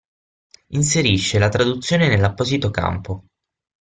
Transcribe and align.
Inserisce 0.69 1.37
la 1.37 1.49
traduzione 1.49 2.07
nell'apposito 2.07 2.71
campo. 2.71 3.25